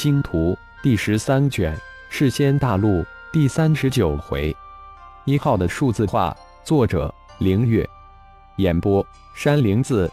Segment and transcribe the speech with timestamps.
[0.00, 1.76] 星图》第十三卷
[2.08, 2.88] 《世仙大陆》
[3.30, 4.56] 第三十九回，
[5.26, 6.34] 一号的数字化，
[6.64, 7.86] 作者：凌月，
[8.56, 10.10] 演播：山灵子。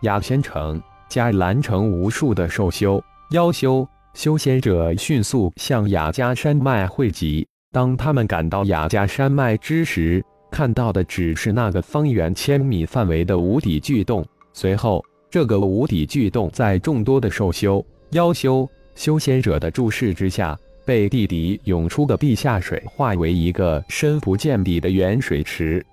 [0.00, 3.00] 雅仙城、加兰城无数的兽修、
[3.30, 7.46] 妖修、修仙者迅速向雅家山脉汇集。
[7.70, 10.20] 当他们赶到雅家山脉之时，
[10.50, 14.26] 看到的只是那个方圆千米范围的无底巨洞。
[14.52, 15.00] 随后，
[15.30, 25.84] 这个无底巨洞在众多的兽修、妖修、修仙者的注视之下，被地底涌出的地下水化为一个深不见底的圆水池。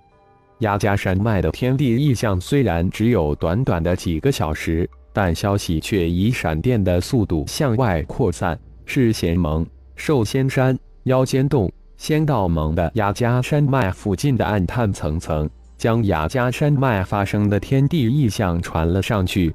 [0.59, 8.59] 雅加山脉的天地异象虽然只有短短的几个小时，但消息却以闪电的速度向外扩散。
[8.85, 9.63] 是仙盟、
[9.95, 11.71] 兽仙山、妖仙洞。
[11.95, 19.53] 仙道盟的雅加山脉附近的暗探层层将雅加山脉发生的天地异象传了上去。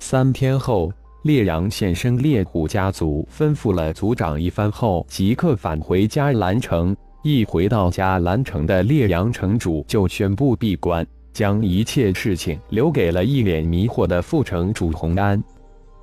[0.00, 6.96] 三天后，烈阳现身，烈虎家族吩咐了族长一番后，即刻返回迦兰城。
[7.22, 15.42] 一回到迦兰城的烈阳城主就宣布闭关，将一切事情留给了一脸迷惑的副城主洪安。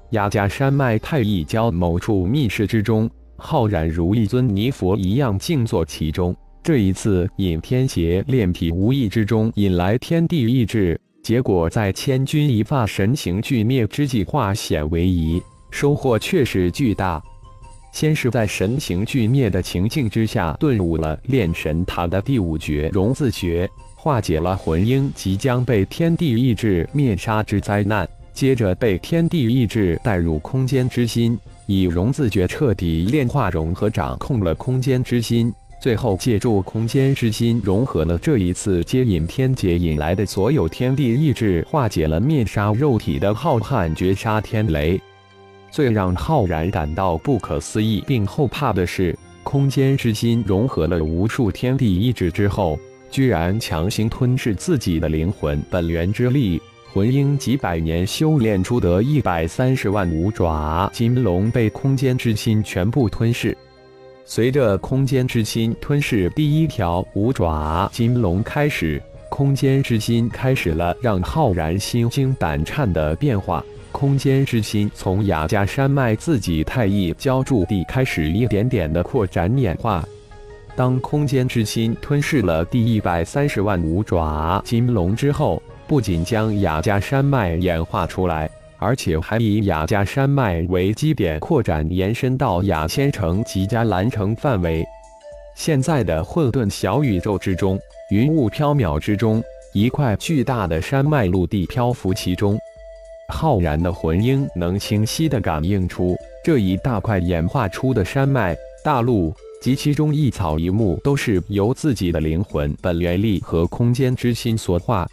[0.10, 3.10] 雅加山脉太一郊某处密室之中。
[3.36, 6.36] 浩然如一尊泥佛一样静坐其中。
[6.62, 17.24] 这一次引天邪炼体，无意之中引来天地意志，结果在千钧一发神形俱灭之际化险为夷，收获确实巨大。
[17.94, 28.06] 先是在神形俱灭的情境之下，顿悟了炼神塔的第五绝融字诀，化解了魂婴即将被天地意志灭杀之灾难。
[28.34, 31.40] 接着被天地意志带入空间之心。
[31.68, 44.98] 以融字诀彻底炼化融合掌控了空间之心，最后借助空间之心融合了这一次接引天劫引来的所有天地意志，化解了灭杀肉体的浩瀚绝杀天雷。
[45.70, 52.80] 最让浩然感到不可思议并后怕的是，空间之心融合了无数天地意志之后，
[53.12, 56.62] 居然强行吞噬自己的灵魂本源之力。
[56.94, 63.58] 魂婴几百年修炼出的一百三十万五爪金龙被空间之心全部吞噬。
[64.26, 73.64] 随着空间之心吞噬第一条五爪金龙开始，空间之心开始了让浩然心惊胆颤的变化。
[73.92, 80.04] 空间之心从雅加山脉自己太一浇筑地开始一点点的扩展演化。
[80.76, 88.50] 当空间之心吞噬了第一百三十万五爪金龙之后，不仅将雅加山脉演化出来，
[88.84, 94.84] 而且还以雅加山脉为基点扩展延伸到雅仙城及迦兰城范围。
[95.56, 97.80] 现在的混沌小宇宙之中，
[98.12, 99.42] 云雾飘渺之中，
[99.74, 102.60] 一块巨大的山脉陆地漂浮其中。
[103.30, 115.08] 浩然的魂婴能清晰地感应出，这一大块演化出的山脉大陆及其中一草一木，都是由自己的灵魂本源力和空间之心所化。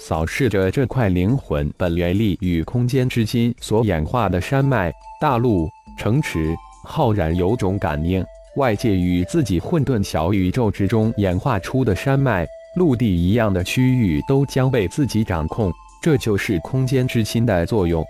[0.00, 8.24] 扫视着这块灵魂本源力与空间之心所演化的山脉、大陆、城池，浩然有种感应：
[8.56, 12.44] 外界与自己混沌小宇宙之中演化出的山脉、
[12.76, 15.72] 陆地一样的区域，都将被自己掌控。
[16.02, 18.04] 这就是空间之心的作用。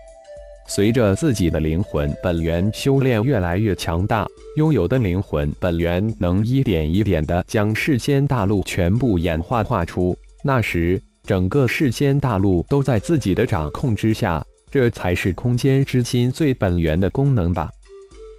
[0.67, 10.17] 随着自己的灵魂本源修炼越来越强大，拥有的灵魂本源能一点一点地将世间大陆全部演化化出。
[10.43, 11.01] 那时。
[11.27, 17.71] 整个世间大陆都在自己的掌控之下，这才是空间之心最本源的功能吧。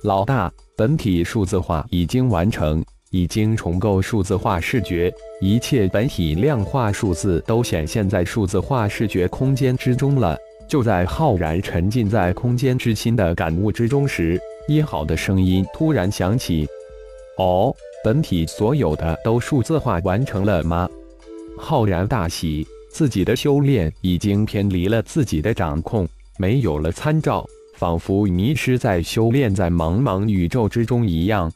[0.04, 10.38] 老大，本体数字化已经完成，已经重构数字化视觉，一切本体量化数字都显现在数字化视觉空间之中了。
[10.68, 16.68] 就在浩然沉浸在空间之心的感悟之中时，一号的声音突然响起
[17.40, 20.88] ：“哦，本体所有的都数字化完成了吗？”
[21.58, 22.68] 浩然大喜。
[22.96, 26.08] 自己的修炼已经偏离了自己的掌控，
[26.38, 27.46] 没有了参照，
[27.76, 31.52] 仿佛迷失在修炼在茫茫宇宙之中一样。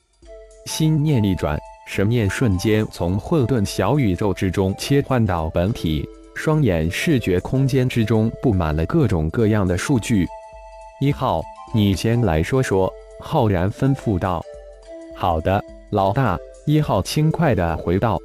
[0.65, 1.57] 心念一转，
[1.87, 6.05] 神念瞬间从混沌小宇宙之中切换到本体，
[6.35, 10.27] 双眼视觉空间之中布满了各种各样的数据。
[10.99, 11.41] 一号，
[11.73, 12.91] 你先来说说。
[13.21, 14.43] 浩然吩咐道。
[15.15, 16.37] 好的，老大。
[16.65, 18.19] 一号轻快地回道。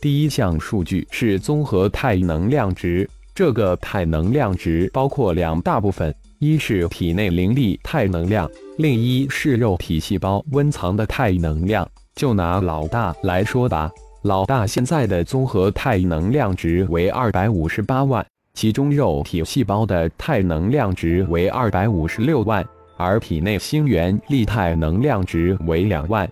[0.00, 11.86] 第一项数据是综合态能量值，这个态能量值包括两大部分，一是体内灵力态能量，另一是肉体细胞温藏的态能量。
[12.14, 13.90] 就拿老大来说吧，
[14.22, 18.24] 老大现在的综合态能量值为二百五十八万，
[18.54, 26.26] 其中肉体细胞的态能量值为二百五十六万，而体内星元力态能量值为两万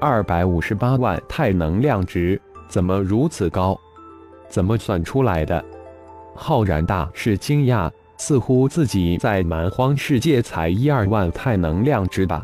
[0.00, 3.78] 二百五十八万太能量值，怎么如此高？
[4.48, 5.64] 怎么算出来的？
[6.34, 12.42] 浩然大是惊讶，似乎自己在蛮荒世界才一二万太能量值吧？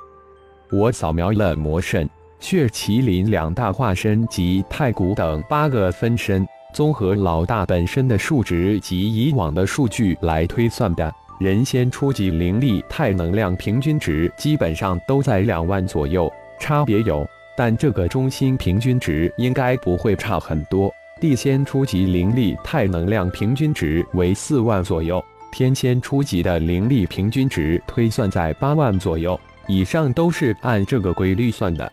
[0.73, 2.09] 我扫描了魔神、
[2.41, 11.13] 血麒麟两大化身及太古等八个分身，综合老大本身的数值及以往的数据来推算的。
[11.39, 17.27] 人仙初级灵力太能量平均值基本上都在两万左右，差别有，
[17.57, 20.93] 但这个中心平均值应该不会差很多。
[21.21, 29.39] 地仙初级灵力太能量平均值为四万左右，天仙初级的灵力平均值推算在八万左右。
[29.67, 31.91] 以上都是按这个规律算的。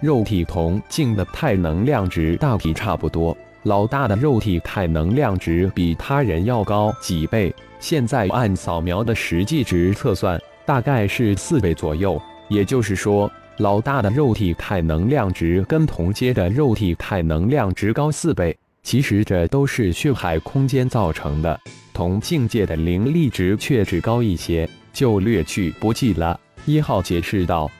[0.00, 7.54] 肉体同境的太能量值大体差不多，老大的肉体太能量值比他人要高几倍。
[7.78, 12.20] 现在按扫描的实际值测算，大概是四倍左右。
[12.48, 18.56] 也就是说，老大的肉体态能量值跟同阶的肉体态能量值高四倍。
[18.82, 21.58] 其实这都是血海空间造成的，
[21.92, 26.38] 同境界的灵力值却只高一些，就略去不计了。
[26.66, 27.70] 一号解释道：“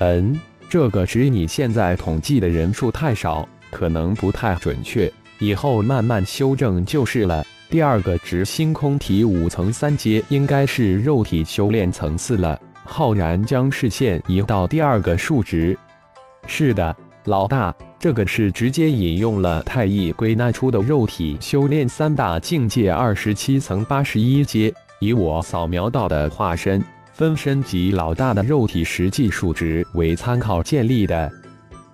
[0.00, 0.36] 嗯，
[0.68, 12.60] 这个值你现在统计的人数太少，可能不太准确，以后慢慢修正就是了。”第二个值星空体五层三阶，应该是肉体修炼层次了。
[12.92, 15.76] 浩然将视线移到第二个数值。
[16.46, 16.94] 是的，
[17.24, 26.84] 老大，这个是直接引用了太乙归纳出的肉体修炼三大境界二十七层八十一阶，以我扫描到的化身、
[27.14, 31.32] 分身及老大的肉体实际数值为参考建立的。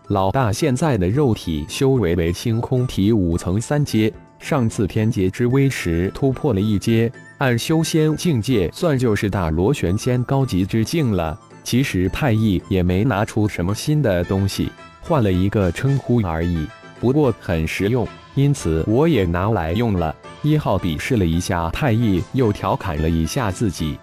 [0.09, 4.13] 老大现在的肉体修为为星空体五层三阶。
[4.39, 11.39] 上次天劫之威时突破了一阶，按修仙境界算就是大螺旋仙高级之境了。
[11.63, 14.71] 其实太乙也没拿出什么新的东西，
[15.01, 16.67] 换了一个称呼而已。
[16.99, 20.15] 不过很实用，因此我也拿来用了。
[20.43, 23.99] 一号鄙视了一下太乙，又调侃了一下自己，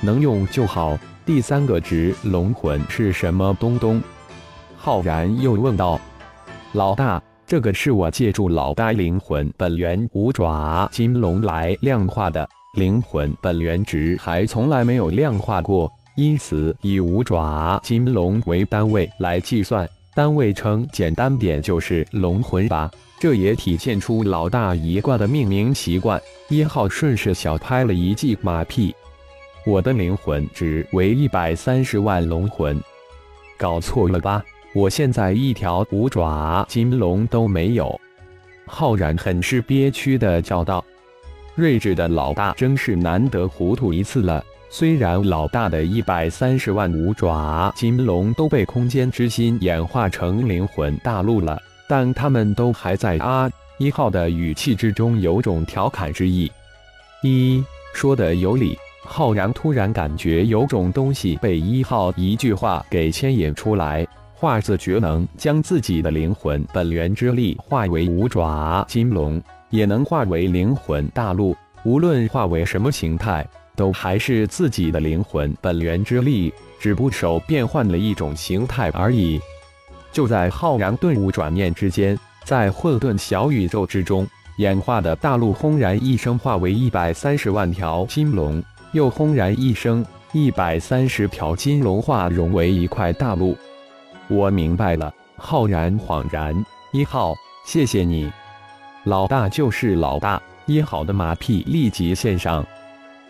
[0.00, 0.98] 能用就好。
[1.24, 4.00] 第三个值龙魂是什么东东？
[4.76, 6.00] 浩然又问道
[6.72, 7.20] ：“老大。”
[7.50, 22.88] 这个是我借助老大灵魂本源五爪金龙来量化的，灵魂本源值还从来没有量化过，因此以五爪金龙为单位来计算，单位称简单点就是龙魂吧。
[23.18, 26.22] 这也体现出老大一贯的命名习惯。
[26.50, 28.94] 一号顺势小拍了一记马屁，
[29.66, 32.80] 我的灵魂值为一百三十万龙魂，
[33.58, 34.40] 搞错了吧？
[34.72, 38.00] 我现在一条五爪金龙都没有，
[38.66, 40.84] 浩然很是憋屈的叫道
[41.56, 44.44] ：“睿智的老大真是难得糊涂一次了。
[44.68, 56.48] 虽然老大的一百三十万五爪金龙都被空间之心演化成灵魂大陆了，但他们都还在啊！”一号的语气之中有种调侃之意。
[57.24, 57.60] 一
[57.92, 64.06] 说的有理，浩然突然感觉有种东西被一号一句话给牵引出来。
[64.40, 69.38] 化字绝能将自己的灵魂本源之力化为五爪金龙，
[69.68, 71.54] 也能化为灵魂大陆。
[71.84, 73.46] 无论化为什么形态，
[73.76, 79.38] 都还是自己的灵魂本源之力，只不手变换了一种形态而已。
[80.10, 84.26] 就在浩然顿悟转念之间，在混沌小宇宙之中，
[84.56, 88.62] 演化的大陆轰然一声化为一百三十万条金龙，
[88.92, 93.54] 又轰然一声，一百三十条金龙化融为一块大陆。
[94.30, 96.54] 我明白了，浩然恍然。
[96.92, 97.34] 一号，
[97.66, 98.30] 谢谢你，
[99.04, 100.40] 老大就是老大。
[100.66, 102.64] 一号的马屁立即献上。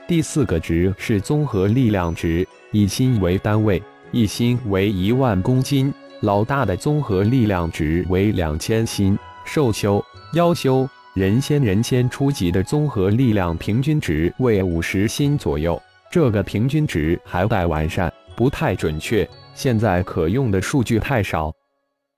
[0.06, 5.92] 第四个值是综合力量值，以心为单位，一心为一万公斤。
[6.20, 10.04] 老大的综合力量值为两千心，兽修、
[10.34, 15.80] 妖修、人仙、人仙初级的综合力量平均值为五十心左右。
[16.12, 19.28] 这个平均值还待完善，不太准确。
[19.54, 21.54] 现在可用的数据太少。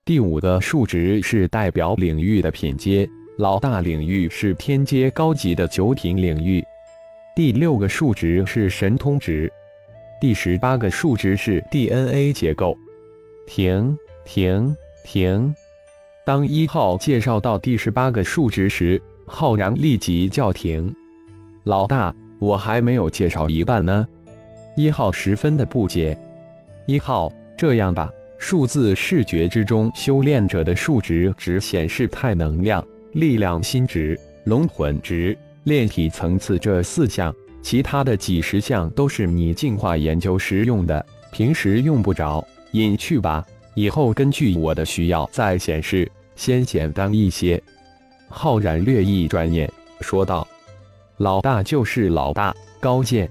[0.04, 6.64] 第五个数值是代表领域的品阶，老大领域是天阶高级的九品领域。
[7.34, 9.52] 第六个数值是神通值。
[10.20, 12.78] 第十八个数值是 DNA 结构。
[13.44, 15.52] 停停停！
[16.24, 20.94] 当一号介绍到第十八个数值时，浩然立即叫停。
[21.64, 24.06] 老大，我还没有介绍一半呢。
[24.74, 26.16] 一号十分的不解。
[26.86, 43.44] 一号，这样吧，数字视觉之中，修炼者的数值只显示太能量、力量、心值、龙魂值、炼体层次这四项，其他的几十项都是你进化研究时用的，平时用不着，隐去吧。
[43.74, 47.62] 以后根据我的需要再显示，先简单一些。
[48.28, 50.46] 浩然略一转眼，说道
[51.18, 53.30] ：“老大就是老大，高见。”